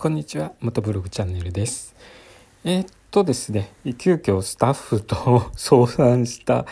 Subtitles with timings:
[0.00, 1.92] こんにちは元ブログチャンネルです
[2.62, 6.66] えー、っとですね急遽スタッフと相談した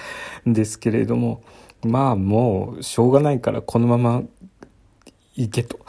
[0.48, 1.42] んですけれども
[1.82, 4.22] まあもうしょうがないからこのまま
[5.34, 5.80] 行けと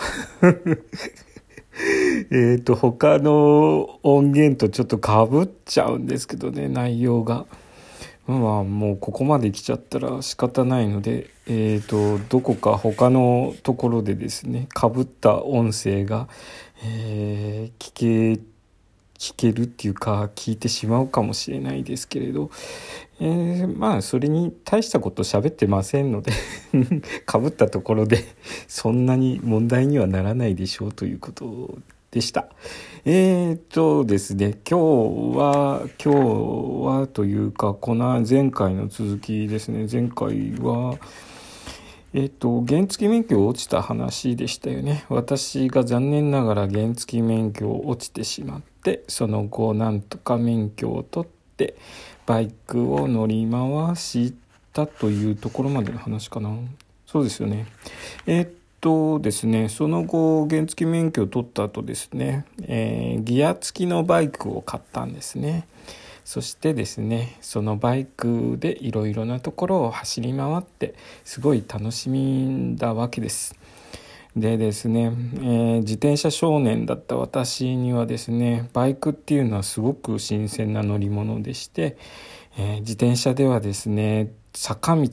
[2.34, 7.46] えっと他の音源とちょっとかぶっちゃうんですけどね内容が。
[8.28, 16.28] まあもうここまで来ちゃったら仕方ないので、えーと、どこか他のところでですねかぶった音声が、
[16.84, 18.42] えー、聞け
[19.18, 22.52] 聞けるっていうか聞いてしまうかもしれないですけれど、
[23.20, 26.32] えー、まあそれに大したこと喋ってませんので
[27.26, 28.26] かぶったところで
[28.68, 31.80] そんなに問題にはならないでしょうということ
[32.18, 32.48] でした。
[33.06, 34.80] えー、っとですね、今
[35.34, 40.98] 日は、今日はというか、この前回の続きですね、前回は、
[42.14, 45.06] えっと、原付免許落ちた話でしたよね。
[45.10, 51.76] 私が残念ながら原付免許落ちてしまって、その後なんとか免許を取って、
[52.26, 54.34] バイクを乗り回し
[54.74, 56.50] たというところまでの話かな。
[57.06, 57.68] そうですよね。
[58.26, 65.68] えっとですね、その後、原付免許を取った後ですね、えー、ギア付きのバイクを買ったんですね。
[66.24, 73.56] そしてですね、そのバイクでいろいろなところを走り回って、すごい楽しみんだわけです。
[74.36, 81.98] でですね、えー、自転車少年だった私にはですね、バイクっていうのはすごく新鮮な乗り物でして、
[82.58, 85.10] えー、自転車ではですね、坂道、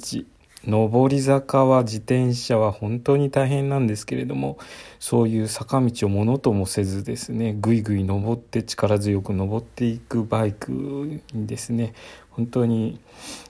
[0.67, 4.59] 上り坂は自転車は本当に大変なんですけれども
[4.99, 10.73] そういう坂道をものともせずですねぐいぐい登って力強く登っていくバイク
[11.33, 11.95] にですね
[12.31, 13.01] 本当に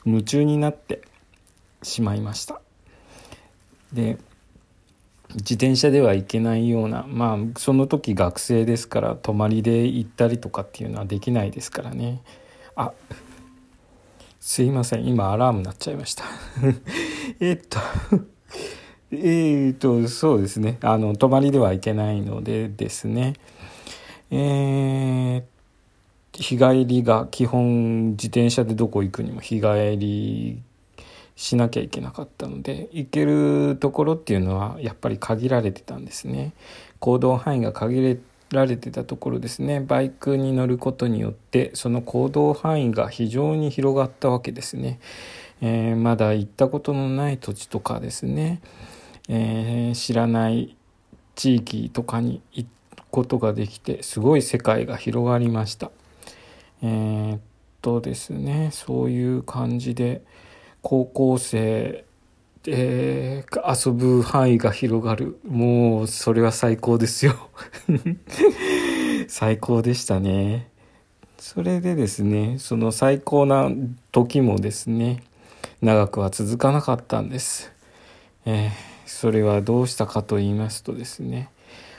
[0.04, 1.02] 夢中になって
[1.82, 2.60] しまいました。
[3.92, 4.18] で
[5.34, 12.22] 自転車では行けないようなまあその時学生ですから泊まりで行ったりとかっていうのはできないですからね。
[12.76, 12.92] あ
[14.46, 15.06] すいません。
[15.06, 16.24] 今アラーム鳴っちゃいました。
[17.40, 17.78] えっと
[19.10, 20.76] えっとそうですね。
[20.82, 23.32] あの泊まりではいけないのでですね。
[24.30, 25.42] えー、
[26.34, 30.62] 日帰りが基本自転車でどこ行くにも日帰り
[31.36, 36.52] しなきゃいけなかったので行けるところっていうのはやっぱり限られてたんですね。
[36.98, 38.18] 行動範囲が限れ
[38.50, 39.80] られてたところですね。
[39.80, 45.00] バイクに乗ることによってその行動範囲が非常に広がったわけですね、
[45.60, 48.60] えー、まだ行ったことのない土地とかですね、
[49.28, 50.76] えー、知らない
[51.34, 52.68] 地域とかに行く
[53.10, 55.90] ことができてすごい世界が広がりました。
[56.82, 57.40] えー、っ
[57.80, 60.22] とですねそういう感じで
[60.82, 62.04] 高校生
[62.66, 65.38] えー、遊ぶ範囲が広がる。
[65.46, 67.34] もう、それは最高ですよ。
[69.28, 70.70] 最高でしたね。
[71.38, 73.70] それでですね、その最高な
[74.12, 75.22] 時もですね、
[75.82, 77.70] 長くは続かなかったんです。
[78.46, 78.70] えー、
[79.04, 81.50] それはどうしたかと言いますとですね、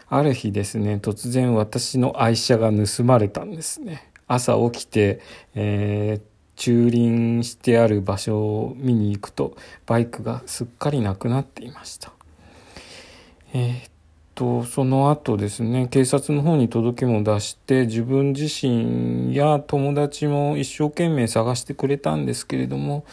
[0.07, 4.09] ある日ですね、突然私の愛車が盗まれたんですね。
[4.27, 5.19] 朝起きて、
[5.53, 9.55] えー駐輪してある場所を見に行くと
[9.85, 12.11] バイクがすっかりなくなっていました。
[13.53, 13.91] えー、っ
[14.35, 23.05] とその後ですね警察の方に届けも出して自分自身や友達も一生懸命探してくれたんですけれども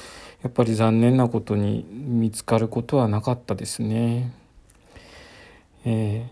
[0.42, 4.32] やっぱり残念なことに見つかることはなかったですね。
[5.84, 6.28] え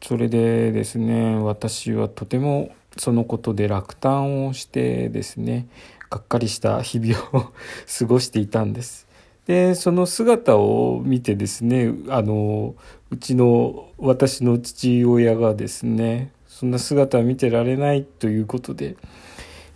[0.00, 5.66] ー、それでですね私はとてもそのことで落胆をしてですね
[6.10, 7.52] がっかりした日々を
[7.98, 9.06] 過ごしていたんです。
[9.46, 12.74] でその姿を見てですねあの
[13.10, 18.96] うちの私の父親がですねそんな姿は見てられないということで、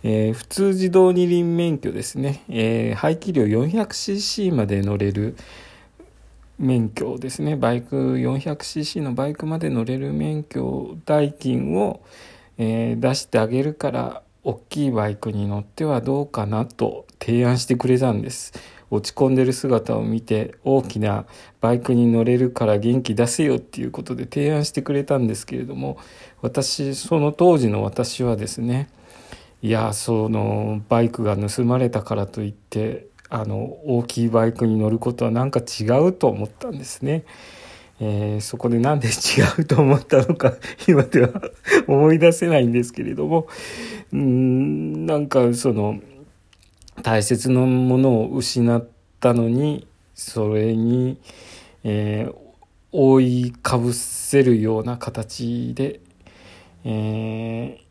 [0.03, 5.35] えー、普通自動二輪免許ですね、えー、排気量 400cc まで乗れる
[6.57, 12.01] 免許ですねバイク 400cc のバイクまで乗れる免許代金を、
[12.57, 18.53] えー、出してあげるから大きいバイクに乗ってはどうかなと提案してくれたんです。
[18.91, 21.25] 落ち込んでる姿を見て大きな
[21.59, 25.97] バイクに乗れるから元気出せよっていうことで提案してくれたんですけれども
[26.43, 28.87] 私その当時の私はですね
[29.63, 37.25] いやそのバイクが盗まれたからといってあの大きいバイクに乗ることはなんか違うと思ったんですね。
[37.99, 39.11] えー、そこでなんで違
[39.61, 40.53] うと思ったのか
[40.87, 41.41] 今では
[41.87, 43.47] 思い出せないんですけれども。
[44.13, 45.99] うんなんかその
[47.01, 48.87] 大切なものを失っ
[49.19, 51.17] たのにそれに、
[51.83, 52.35] えー、
[52.91, 55.99] 覆いかぶせるような形で、
[56.85, 57.85] えー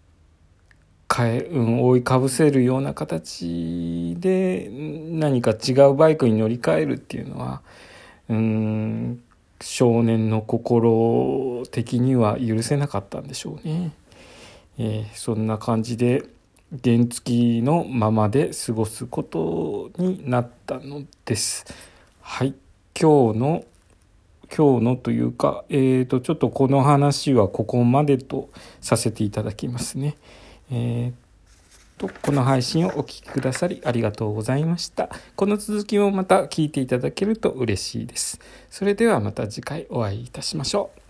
[1.14, 7.62] かえ、うん、覆いかぶせるような形で何か違うバイクに乗り換えるっていうのは、
[8.28, 9.22] うん、
[9.60, 13.92] 少年の心的には許せなかったんでしょうね。
[14.78, 16.24] えー、そんな感じで
[16.82, 21.64] 原付のままで過ごすことになったのです。
[22.20, 22.54] はい。
[23.00, 23.64] 今日の、
[24.56, 30.16] 今日のというか、えっ、ー、と、ちょっとこの話はここまでとさせていただきますね。
[30.70, 31.23] えー
[31.98, 35.08] とこの配信をお聴きくださりありがとうございました。
[35.36, 38.40] この続きをまた聞いていただけると嬉しいです。
[38.70, 41.03] それではまた次回お会いいたしましょう。